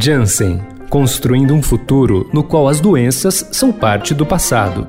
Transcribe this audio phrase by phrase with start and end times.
[0.00, 4.88] Janssen construindo um futuro no qual as doenças são parte do passado.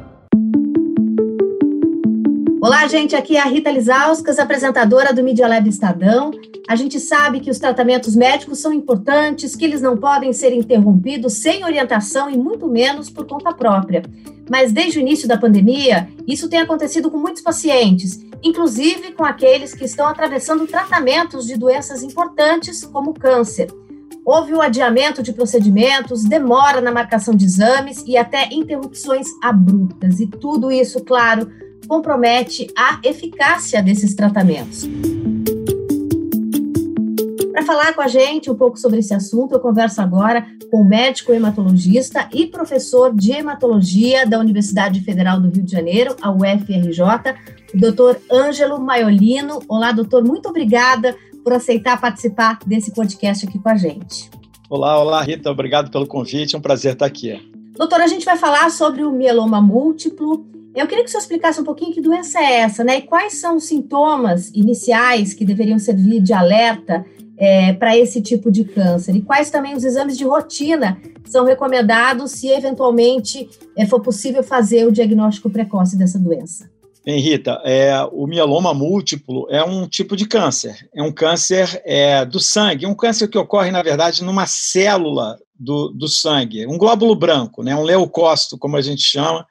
[2.62, 3.16] Olá, gente.
[3.16, 6.30] Aqui é a Rita Lizauskas, apresentadora do Media Lab Estadão.
[6.68, 11.34] A gente sabe que os tratamentos médicos são importantes, que eles não podem ser interrompidos
[11.34, 14.04] sem orientação e muito menos por conta própria.
[14.50, 19.74] Mas desde o início da pandemia, isso tem acontecido com muitos pacientes, inclusive com aqueles
[19.74, 23.70] que estão atravessando tratamentos de doenças importantes, como câncer.
[24.26, 30.20] Houve o adiamento de procedimentos, demora na marcação de exames e até interrupções abruptas.
[30.20, 31.50] E tudo isso, claro,
[31.88, 34.88] compromete a eficácia desses tratamentos.
[37.52, 40.88] Para falar com a gente um pouco sobre esse assunto, eu converso agora com o
[40.88, 47.02] médico hematologista e professor de hematologia da Universidade Federal do Rio de Janeiro, a UFRJ,
[47.74, 49.60] o doutor Ângelo Maiolino.
[49.68, 54.30] Olá, doutor, muito obrigada por aceitar participar desse podcast aqui com a gente.
[54.70, 57.40] Olá, olá, Rita, obrigado pelo convite, é um prazer estar aqui.
[57.76, 61.60] Doutor, a gente vai falar sobre o mieloma múltiplo eu queria que o senhor explicasse
[61.60, 63.00] um pouquinho que doença é essa, né?
[63.00, 67.06] E quais são os sintomas iniciais que deveriam servir de alerta
[67.38, 69.16] é, para esse tipo de câncer?
[69.16, 74.86] E quais também os exames de rotina são recomendados se eventualmente é, for possível fazer
[74.86, 76.70] o diagnóstico precoce dessa doença?
[77.06, 80.90] Bem, Rita, é, o mieloma múltiplo é um tipo de câncer.
[80.94, 85.90] É um câncer é, do sangue, um câncer que ocorre, na verdade, numa célula do,
[85.90, 89.46] do sangue, um glóbulo branco, né, um leucócito, como a gente chama,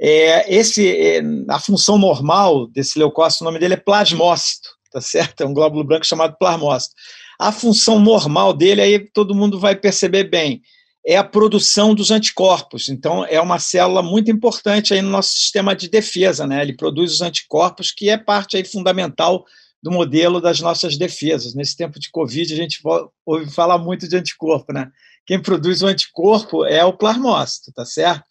[0.00, 5.42] é, esse, é, a função normal desse leucócito, o nome dele é plasmócito, tá certo?
[5.42, 6.94] É um glóbulo branco chamado plasmócito.
[7.38, 10.62] A função normal dele, aí todo mundo vai perceber bem,
[11.08, 12.90] é a produção dos anticorpos.
[12.90, 16.60] Então, é uma célula muito importante aí no nosso sistema de defesa, né?
[16.60, 19.42] Ele produz os anticorpos, que é parte aí fundamental
[19.82, 21.54] do modelo das nossas defesas.
[21.54, 22.78] Nesse tempo de Covid, a gente
[23.24, 24.90] ouve falar muito de anticorpo, né?
[25.24, 28.24] Quem produz o anticorpo é o plasmócito, tá certo?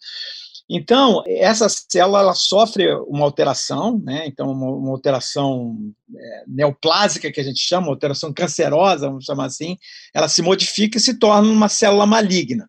[0.70, 4.26] Então, essa célula ela sofre uma alteração, né?
[4.26, 5.74] então, uma, uma alteração
[6.14, 9.78] é, neoplásica, que a gente chama, alteração cancerosa, vamos chamar assim,
[10.12, 12.68] ela se modifica e se torna uma célula maligna.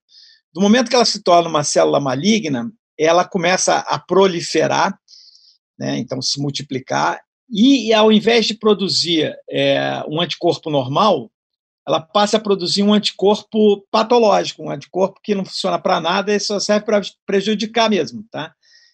[0.53, 4.97] Do momento que ela se torna uma célula maligna, ela começa a proliferar,
[5.78, 5.97] né?
[5.97, 7.19] então, se multiplicar,
[7.51, 11.29] e, ao invés de produzir é, um anticorpo normal,
[11.89, 16.39] ela passa a produzir um anticorpo patológico, um anticorpo que não funciona para nada e
[16.39, 18.53] só serve para prejudicar mesmo, tá?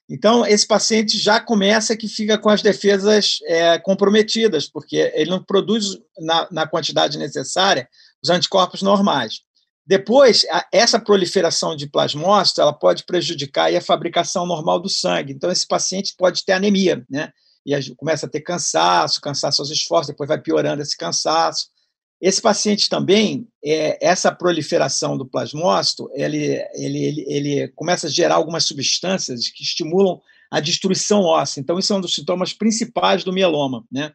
[0.10, 5.44] Então, esse paciente já começa que fica com as defesas é, comprometidas, porque ele não
[5.44, 7.90] produz na, na, quantidade necessária
[8.24, 9.42] os anticorpos normais.
[9.86, 15.34] Depois, a, essa proliferação de plasmócito, ela pode prejudicar a fabricação normal do sangue.
[15.34, 17.32] Então, esse paciente pode ter anemia, né?
[17.66, 21.75] E começa a ter cansaço, cansaço aos esforços, depois vai piorando esse cansaço.
[22.22, 28.36] Esse paciente também, é, essa proliferação do plasmócito, ele, ele, ele, ele começa a gerar
[28.36, 31.60] algumas substâncias que estimulam a destruição óssea.
[31.60, 33.84] Então, isso é um dos sintomas principais do mieloma.
[33.92, 34.14] Né?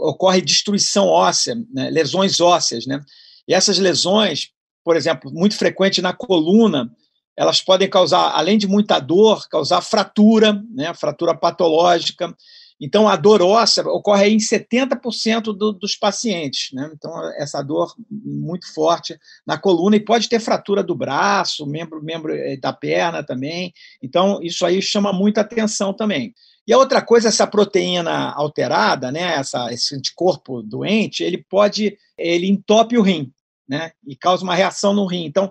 [0.00, 1.88] Ocorre destruição óssea, né?
[1.90, 2.86] lesões ósseas.
[2.86, 3.00] Né?
[3.46, 4.50] E essas lesões,
[4.84, 6.90] por exemplo, muito frequente na coluna,
[7.36, 10.92] elas podem causar, além de muita dor, causar fratura, né?
[10.92, 12.34] fratura patológica,
[12.80, 16.70] então, a dor óssea ocorre em 70% do, dos pacientes.
[16.72, 16.88] Né?
[16.94, 22.32] Então, essa dor muito forte na coluna e pode ter fratura do braço, membro, membro
[22.32, 23.72] eh, da perna também.
[24.00, 26.32] Então, isso aí chama muita atenção também.
[26.66, 32.46] E a outra coisa, essa proteína alterada, né, essa, esse anticorpo doente, ele pode, ele
[32.46, 33.32] entope o rim,
[33.66, 35.24] né, e causa uma reação no rim.
[35.24, 35.50] Então,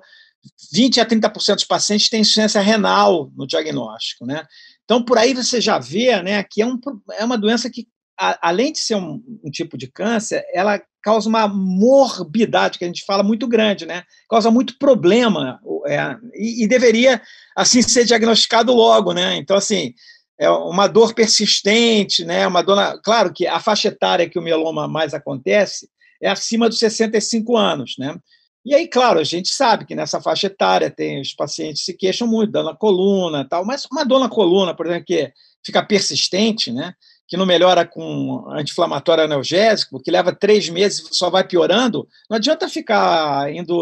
[0.71, 4.45] 20 a 30% dos pacientes têm insuficiência renal no diagnóstico, né?
[4.88, 6.80] Então, por aí você já vê né, que é, um,
[7.20, 7.86] é uma doença que,
[8.18, 12.88] a, além de ser um, um, tipo de câncer, ela causa uma morbidade, que a
[12.88, 14.03] gente fala, muito grande, né?
[14.30, 17.22] Causa muito problema é, e, e, deveria,
[17.53, 19.36] assim, ser diagnosticado logo, né?
[19.36, 19.94] Então, assim,
[20.40, 22.48] é uma dor persistente, né?
[22.48, 22.78] Uma dor...
[22.78, 25.90] Na, claro que a faixa etária que o mieloma mais acontece
[26.22, 28.18] é acima dos 65 anos, né?
[28.67, 32.27] E aí, claro, a gente sabe que nessa faixa etária tem os pacientes se queixam
[32.27, 35.31] muito, dor na coluna tal, mas uma dor na coluna, por exemplo, que
[35.65, 36.94] fica persistente, né?
[37.30, 42.36] que não melhora com anti-inflamatório analgésico, que leva três meses e só vai piorando, não
[42.36, 43.80] adianta ficar indo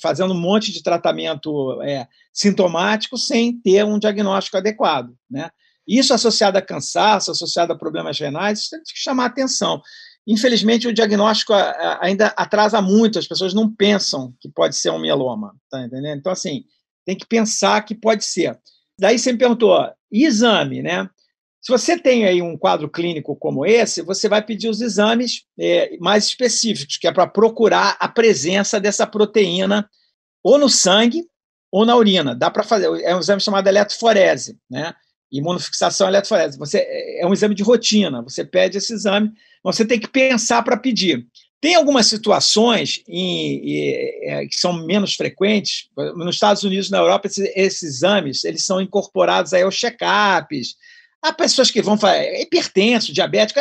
[0.00, 5.14] fazendo um monte de tratamento é, sintomático sem ter um diagnóstico adequado.
[5.30, 5.50] Né?
[5.86, 9.82] Isso associado a cansaço, associado a problemas renais, isso tem que chamar atenção.
[10.26, 11.52] Infelizmente, o diagnóstico
[12.00, 16.18] ainda atrasa muito, as pessoas não pensam que pode ser um mieloma, tá entendendo?
[16.18, 16.64] Então, assim,
[17.04, 18.58] tem que pensar que pode ser.
[18.98, 21.08] Daí você me perguntou, exame, né?
[21.60, 25.96] Se você tem aí um quadro clínico como esse, você vai pedir os exames é,
[25.98, 29.88] mais específicos, que é para procurar a presença dessa proteína
[30.44, 31.24] ou no sangue
[31.70, 32.34] ou na urina.
[32.34, 34.94] Dá para fazer, é um exame chamado eletroforese, né?
[35.30, 36.56] Imunofixação eletroforese.
[36.56, 36.86] Você,
[37.20, 39.32] é um exame de rotina, você pede esse exame,
[39.72, 41.26] você tem que pensar para pedir.
[41.60, 45.88] Tem algumas situações em, em, é, que são menos frequentes.
[46.14, 50.76] Nos Estados Unidos, na Europa, esses, esses exames eles são incorporados aí aos check-ups.
[51.22, 53.58] Há pessoas que vão fazer é hipertenso, diabético,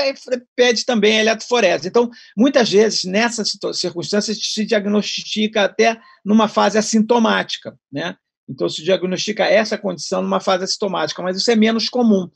[0.55, 1.87] pede também a eletroforese.
[1.87, 8.15] Então, muitas vezes, nessas circunstâncias, se diagnostica até numa fase assintomática, né?
[8.47, 12.29] Então, se diagnostica essa condição numa fase assintomática, mas isso é menos comum.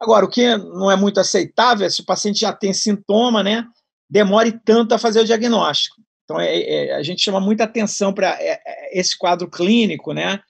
[0.00, 3.66] Agora, o que não é muito aceitável é se o paciente já tem sintoma, né?
[4.08, 5.96] Demore tanto a fazer o diagnóstico.
[6.24, 10.40] Então, é, é, a gente chama muita atenção para é, é, esse quadro clínico, né?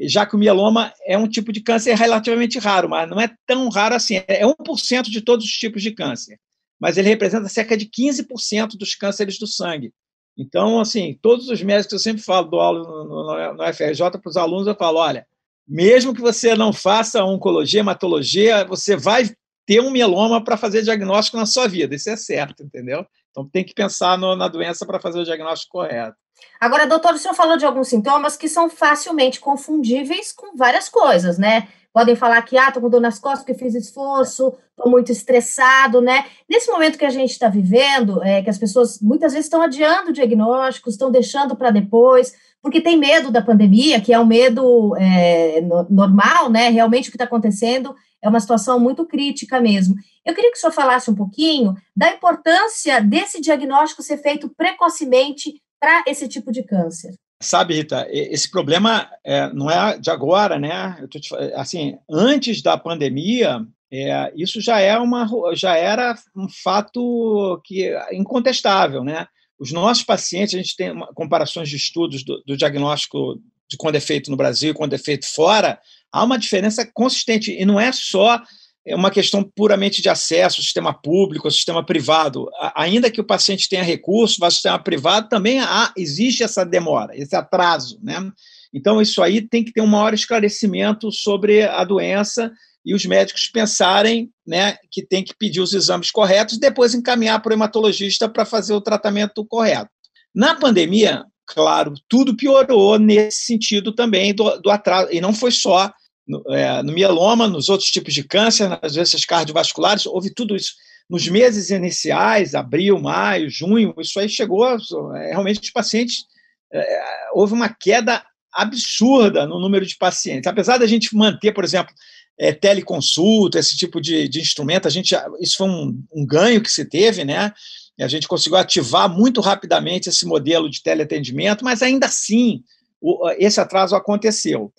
[0.00, 3.68] já que o mieloma é um tipo de câncer relativamente raro, mas não é tão
[3.68, 4.22] raro assim.
[4.26, 6.38] É 1% de todos os tipos de câncer,
[6.80, 9.92] mas ele representa cerca de 15% dos cânceres do sangue.
[10.36, 14.28] Então, assim, todos os médicos, eu sempre falo, dou aula no, no, no FRJ para
[14.28, 15.26] os alunos, eu falo, olha,
[15.66, 19.30] mesmo que você não faça oncologia, hematologia, você vai
[19.66, 23.06] ter um mieloma para fazer diagnóstico na sua vida, isso é certo, entendeu?
[23.30, 26.16] Então tem que pensar no, na doença para fazer o diagnóstico correto.
[26.60, 31.38] Agora, doutor, o senhor falou de alguns sintomas que são facilmente confundíveis com várias coisas,
[31.38, 31.68] né?
[31.92, 36.00] Podem falar que, ah, tô com dor nas costas porque fiz esforço, tô muito estressado,
[36.00, 36.24] né?
[36.48, 40.12] Nesse momento que a gente está vivendo, é, que as pessoas muitas vezes estão adiando
[40.12, 45.60] diagnósticos, estão deixando para depois, porque tem medo da pandemia, que é um medo é,
[45.60, 46.70] no, normal, né?
[46.70, 49.94] Realmente o que está acontecendo é uma situação muito crítica mesmo.
[50.24, 55.60] Eu queria que o senhor falasse um pouquinho da importância desse diagnóstico ser feito precocemente
[55.80, 57.12] para esse tipo de câncer?
[57.42, 60.96] Sabe, Rita, esse problema é, não é de agora, né?
[61.10, 61.20] Te,
[61.54, 69.02] assim, antes da pandemia, é, isso já é uma, já era um fato que incontestável,
[69.02, 69.26] né?
[69.58, 74.00] Os nossos pacientes, a gente tem comparações de estudos do, do diagnóstico de quando é
[74.00, 75.78] feito no Brasil e quando é feito fora,
[76.10, 78.40] há uma diferença consistente e não é só
[78.84, 82.48] é uma questão puramente de acesso ao sistema público, ao sistema privado.
[82.74, 87.16] Ainda que o paciente tenha recurso, vá ao sistema privado, também há, existe essa demora,
[87.16, 87.98] esse atraso.
[88.02, 88.30] Né?
[88.74, 92.50] Então, isso aí tem que ter um maior esclarecimento sobre a doença
[92.84, 97.40] e os médicos pensarem né, que tem que pedir os exames corretos e depois encaminhar
[97.40, 99.90] para o hematologista para fazer o tratamento correto.
[100.34, 105.92] Na pandemia, claro, tudo piorou nesse sentido também do, do atraso, e não foi só
[106.26, 110.72] no, é, no mieloma, nos outros tipos de câncer, nas doenças cardiovasculares, houve tudo isso.
[111.08, 116.24] Nos meses iniciais, abril, maio, junho, isso aí chegou, é, realmente os pacientes,
[116.72, 117.02] é,
[117.34, 120.46] houve uma queda absurda no número de pacientes.
[120.46, 121.92] Apesar da gente manter, por exemplo,
[122.38, 126.70] é, teleconsulta, esse tipo de, de instrumento, a gente, isso foi um, um ganho que
[126.70, 127.52] se teve, né?
[128.00, 132.62] a gente conseguiu ativar muito rapidamente esse modelo de teleatendimento, mas ainda assim
[133.00, 134.72] o, esse atraso aconteceu.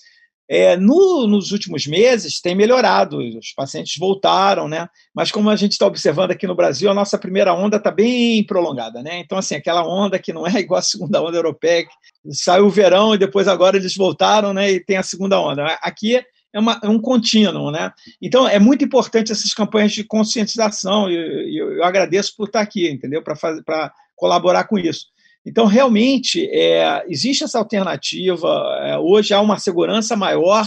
[0.55, 4.87] É, no, nos últimos meses tem melhorado, os pacientes voltaram, né?
[5.11, 8.43] Mas como a gente está observando aqui no Brasil, a nossa primeira onda está bem
[8.45, 9.17] prolongada, né?
[9.17, 11.87] Então, assim, aquela onda que não é igual a segunda onda europeia,
[12.29, 14.71] saiu o verão e depois agora eles voltaram, né?
[14.71, 15.65] E tem a segunda onda.
[15.81, 16.17] Aqui
[16.53, 17.91] é, uma, é um contínuo, né?
[18.21, 22.87] Então, é muito importante essas campanhas de conscientização e eu, eu, agradeço por estar aqui,
[22.87, 23.23] entendeu?
[23.23, 25.07] Para colaborar com isso.
[25.45, 28.47] Então, realmente, é, existe essa alternativa.
[28.81, 30.65] É, hoje há uma segurança maior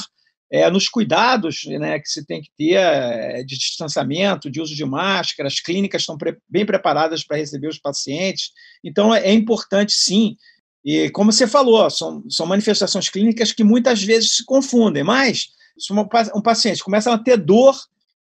[0.50, 4.84] é, nos cuidados né, que se tem que ter é, de distanciamento, de uso de
[4.84, 8.50] máscara, as clínicas estão pre bem preparadas para receber os pacientes.
[8.84, 10.36] Então, é, é importante, sim.
[10.84, 15.92] E, como você falou, são, são manifestações clínicas que muitas vezes se confundem, mas se
[15.92, 17.76] um paciente começa a ter dor,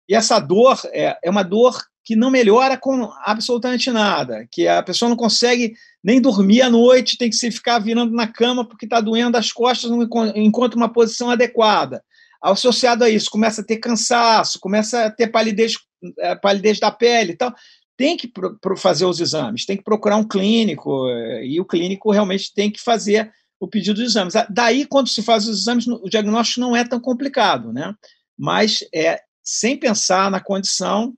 [0.09, 4.83] e essa dor é, é uma dor que não melhora com absolutamente nada, que a
[4.83, 8.85] pessoa não consegue nem dormir à noite, tem que se ficar virando na cama porque
[8.85, 10.03] está doendo as costas, não
[10.35, 12.03] encontra uma posição adequada.
[12.39, 15.73] Associado a isso, começa a ter cansaço, começa a ter palidez,
[16.19, 17.51] eh, palidez da pele e tal.
[17.97, 18.31] Tem que
[18.77, 22.79] fazer os exames, tem que procurar um clínico, eh, e o clínico realmente tem que
[22.79, 24.35] fazer o pedido dos exames.
[24.47, 27.95] Daí, quando se faz os exames, o diagnóstico não é tão complicado, né?
[28.37, 31.15] Mas é sem pensar na condição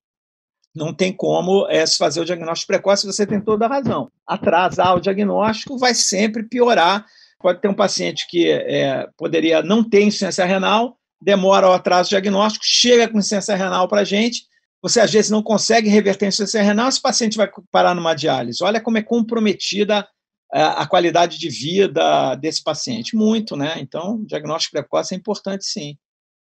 [0.78, 4.10] não tem como é, se fazer o diagnóstico precoce, você tem toda a razão.
[4.26, 7.06] Atrasar o diagnóstico vai sempre piorar.
[7.40, 12.66] Pode ter um paciente que é, poderia não ter insuficiência renal, demora o atraso diagnóstico,
[12.66, 14.44] chega com insuficiência renal para a gente,
[14.82, 18.64] você às vezes não consegue reverter a insuficiência renal, esse paciente vai parar numa diálise.
[18.64, 20.08] Olha como é comprometida
[20.54, 23.16] é, a qualidade de vida desse paciente.
[23.16, 23.76] Muito, né?
[23.80, 25.98] Então, diagnóstico precoce é importante, sim.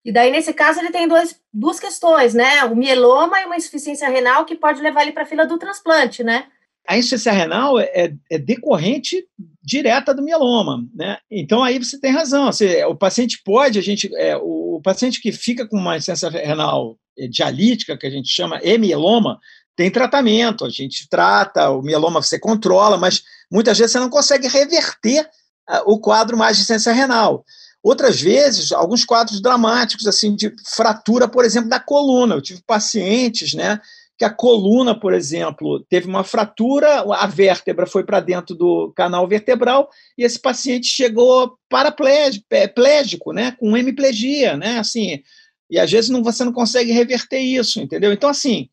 [0.04, 2.64] E daí, nesse caso, ele tem dois, duas questões, né?
[2.64, 6.22] O mieloma e uma insuficiência renal que pode levar ele para a fila do transplante,
[6.22, 6.46] né?
[6.86, 9.24] a insuficiência renal é, é, decorrente
[9.62, 11.18] direta do mieloma, né?
[11.30, 12.46] Então aí você tem razão.
[12.46, 16.28] Você, o paciente pode, a gente, é, o, o, paciente que fica com uma insuficiência
[16.28, 19.40] renal é, dialítica, que a gente chama hemieloma,
[19.74, 20.64] tem tratamento.
[20.64, 25.22] A gente trata o mieloma, você controla, mas muitas vezes você não consegue reverter
[25.70, 27.44] uh, o quadro mais de insuficiência renal.
[27.84, 32.34] Outras vezes, alguns quadros dramáticos, assim, de fratura, por exemplo, da coluna.
[32.34, 33.78] Eu tive pacientes, né,
[34.16, 39.28] que a coluna, por exemplo, teve uma fratura, a vértebra foi para dentro do canal
[39.28, 45.20] vertebral e esse paciente chegou paraplégico, né, com hemiplegia, né, assim,
[45.68, 48.14] e às vezes não, você não consegue reverter isso, entendeu?
[48.14, 48.70] Então, assim,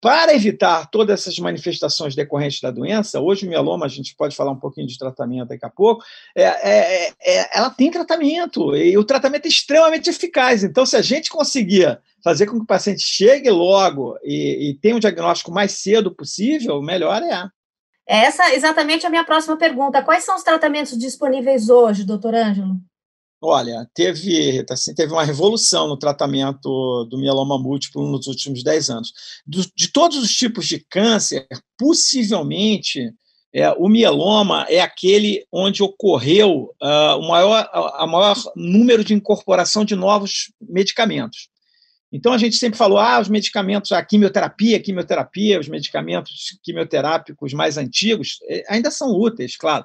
[0.00, 4.52] para evitar todas essas manifestações decorrentes da doença, hoje o mieloma, a gente pode falar
[4.52, 6.02] um pouquinho de tratamento daqui a pouco,
[6.34, 10.64] é, é, é, ela tem tratamento, e o tratamento é extremamente eficaz.
[10.64, 14.96] Então, se a gente conseguir fazer com que o paciente chegue logo e, e tenha
[14.96, 17.48] um diagnóstico mais cedo possível, melhor é.
[18.06, 20.02] Essa é exatamente a minha próxima pergunta.
[20.02, 22.76] Quais são os tratamentos disponíveis hoje, doutor Ângelo?
[23.42, 29.12] Olha, teve, assim, teve uma revolução no tratamento do mieloma múltiplo nos últimos 10 anos.
[29.46, 31.46] Do, de todos os tipos de câncer,
[31.78, 33.14] possivelmente
[33.52, 39.14] é, o mieloma é aquele onde ocorreu uh, o maior, a, a maior número de
[39.14, 41.48] incorporação de novos medicamentos.
[42.12, 47.52] Então a gente sempre falou, ah, os medicamentos, a quimioterapia, a quimioterapia, os medicamentos quimioterápicos
[47.52, 49.84] mais antigos eh, ainda são úteis, claro.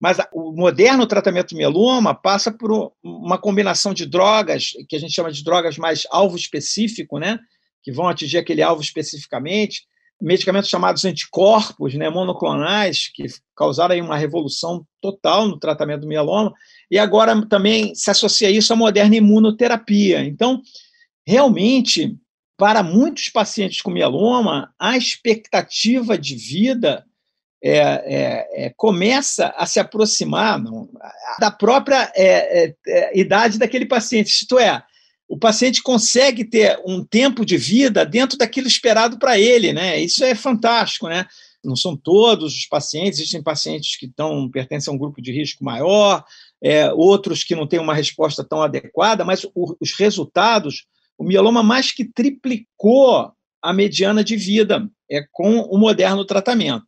[0.00, 5.14] Mas o moderno tratamento do mieloma passa por uma combinação de drogas, que a gente
[5.14, 7.38] chama de drogas mais alvo específico, né?
[7.82, 9.82] Que vão atingir aquele alvo especificamente,
[10.20, 13.24] medicamentos chamados anticorpos, né, monoclonais, que
[13.56, 16.52] causaram aí uma revolução total no tratamento do mieloma,
[16.90, 20.22] e agora também se associa isso à moderna imunoterapia.
[20.24, 20.60] Então,
[21.26, 22.16] realmente,
[22.56, 27.04] para muitos pacientes com mieloma, a expectativa de vida
[27.62, 30.88] é, é, é, começa a se aproximar não,
[31.38, 34.28] da própria é, é, é, idade daquele paciente.
[34.28, 34.82] Isto é,
[35.28, 40.00] o paciente consegue ter um tempo de vida dentro daquilo esperado para ele, né?
[40.00, 41.26] Isso é fantástico, né?
[41.62, 45.62] Não são todos os pacientes, existem pacientes que estão, pertencem a um grupo de risco
[45.62, 46.24] maior,
[46.96, 50.86] outros que não têm uma resposta tão adequada, mas o, os resultados
[51.20, 56.86] o mieloma mais que triplicou a mediana de vida é, com o moderno tratamento.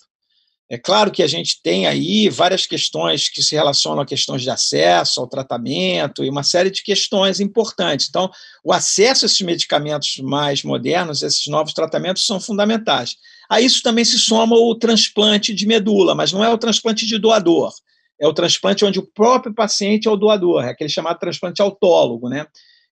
[0.70, 4.48] É claro que a gente tem aí várias questões que se relacionam a questões de
[4.48, 8.06] acesso ao tratamento e uma série de questões importantes.
[8.08, 8.30] Então,
[8.64, 13.16] o acesso a esses medicamentos mais modernos, esses novos tratamentos, são fundamentais.
[13.50, 17.18] A isso também se soma o transplante de medula, mas não é o transplante de
[17.18, 17.70] doador.
[18.18, 22.30] É o transplante onde o próprio paciente é o doador, é aquele chamado transplante autólogo,
[22.30, 22.46] né?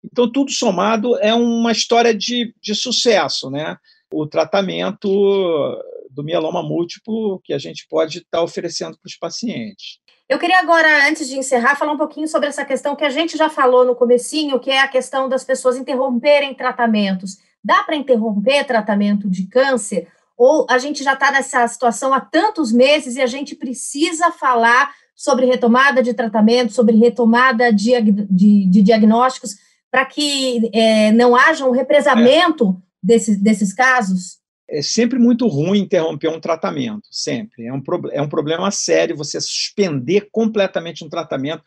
[0.03, 3.77] Então, tudo somado é uma história de, de sucesso, né?
[4.11, 5.09] O tratamento
[6.09, 9.99] do mieloma múltiplo que a gente pode estar tá oferecendo para os pacientes.
[10.27, 13.35] Eu queria agora, antes de encerrar, falar um pouquinho sobre essa questão que a gente
[13.35, 17.37] já falou no comecinho, que é a questão das pessoas interromperem tratamentos.
[17.63, 20.07] Dá para interromper tratamento de câncer?
[20.37, 24.93] Ou a gente já está nessa situação há tantos meses e a gente precisa falar
[25.15, 29.55] sobre retomada de tratamento, sobre retomada de, de, de diagnósticos
[29.91, 33.07] para que é, não haja um represamento é.
[33.07, 34.39] desses, desses casos?
[34.69, 37.65] É sempre muito ruim interromper um tratamento, sempre.
[37.65, 37.81] É um,
[38.11, 41.63] é um problema sério você suspender completamente um tratamento.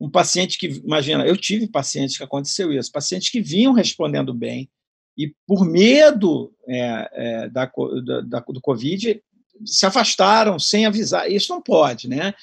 [0.00, 4.68] Um paciente que, imagina, eu tive pacientes que aconteceu isso, pacientes que vinham respondendo bem
[5.16, 7.70] e, por medo é, é, da,
[8.26, 9.20] da, do Covid,
[9.64, 11.30] se afastaram sem avisar.
[11.30, 12.34] Isso não pode, né?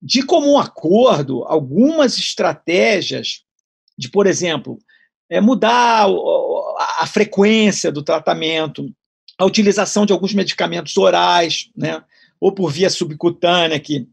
[0.00, 3.45] De comum acordo, algumas estratégias
[3.96, 4.78] de, por exemplo,
[5.30, 6.06] é, mudar
[6.98, 8.90] a frequência do tratamento,
[9.38, 12.02] a utilização de alguns medicamentos orais, né,
[12.40, 14.06] ou por via subcutânea, que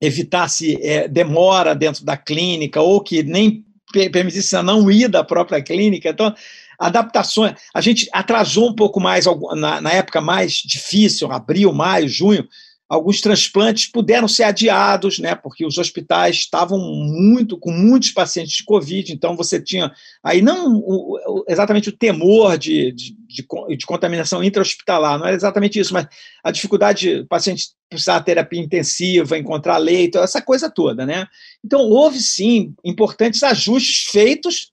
[0.00, 3.64] evitasse é, demora dentro da clínica, ou que nem
[4.10, 6.08] permitisse a não ir da própria clínica.
[6.08, 6.34] Então,
[6.78, 7.54] adaptações.
[7.72, 9.26] A gente atrasou um pouco mais,
[9.56, 12.48] na, na época mais difícil, abril, maio, junho,
[12.92, 18.64] alguns transplantes puderam ser adiados, né, porque os hospitais estavam muito com muitos pacientes de
[18.64, 19.90] Covid, então você tinha
[20.22, 25.78] aí não o, exatamente o temor de, de, de, de contaminação intra-hospitalar, não era exatamente
[25.78, 26.06] isso, mas
[26.44, 31.26] a dificuldade de paciente precisar de terapia intensiva, encontrar leito, essa coisa toda, né?
[31.64, 34.71] Então houve sim importantes ajustes feitos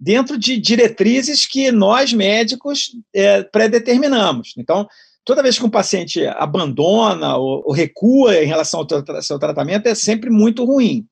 [0.00, 4.54] dentro de diretrizes que nós médicos é, predeterminamos.
[4.56, 4.88] Então
[5.24, 9.94] toda vez que um paciente abandona ou, ou recua em relação ao seu tratamento, é
[9.94, 11.06] sempre muito ruim.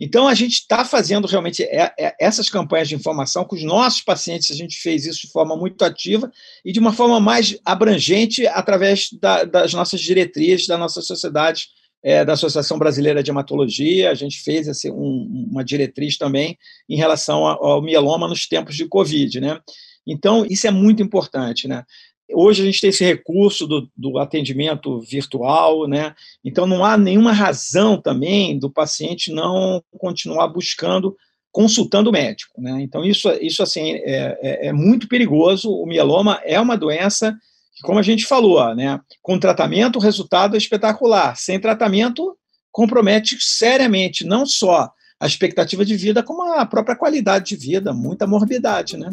[0.00, 4.00] Então, a gente está fazendo realmente é, é, essas campanhas de informação com os nossos
[4.00, 6.30] pacientes, a gente fez isso de forma muito ativa
[6.64, 11.68] e de uma forma mais abrangente através da, das nossas diretrizes, da nossa sociedade,
[12.02, 16.56] é, da Associação Brasileira de Hematologia, a gente fez assim, um, uma diretriz também
[16.88, 19.60] em relação ao mieloma nos tempos de Covid, né?
[20.06, 21.84] Então, isso é muito importante, né?
[22.32, 26.14] Hoje a gente tem esse recurso do, do, atendimento virtual, né?
[26.44, 31.16] Então não há nenhuma razão também do paciente não continuar buscando,
[31.50, 32.82] consultando o médico, né?
[32.82, 35.70] Então isso, isso assim é, é, é muito perigoso.
[35.70, 37.34] O mieloma é uma doença
[37.82, 39.00] como a gente falou, né?
[39.22, 41.36] Com tratamento o resultado é espetacular.
[41.36, 42.36] Sem tratamento
[42.70, 48.26] compromete seriamente não só a expectativa de vida, como a própria qualidade de vida, muita
[48.26, 49.10] morbidade, né?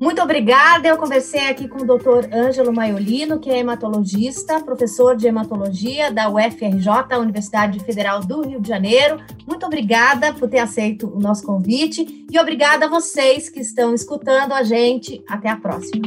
[0.00, 0.88] Muito obrigada.
[0.88, 2.32] Eu conversei aqui com o Dr.
[2.32, 8.68] Ângelo Maiolino, que é hematologista, professor de hematologia da UFRJ, Universidade Federal do Rio de
[8.68, 9.20] Janeiro.
[9.46, 14.52] Muito obrigada por ter aceito o nosso convite e obrigada a vocês que estão escutando
[14.52, 15.22] a gente.
[15.28, 16.06] Até a próxima.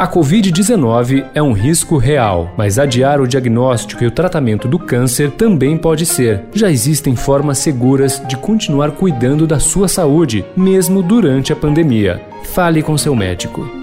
[0.00, 5.30] A Covid-19 é um risco real, mas adiar o diagnóstico e o tratamento do câncer
[5.32, 6.42] também pode ser.
[6.54, 12.18] Já existem formas seguras de continuar cuidando da sua saúde, mesmo durante a pandemia.
[12.44, 13.79] Fale com seu médico.